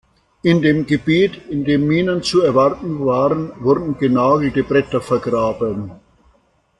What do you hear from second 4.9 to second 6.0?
vergraben.